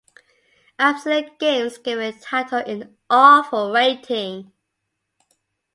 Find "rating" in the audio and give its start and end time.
3.71-4.51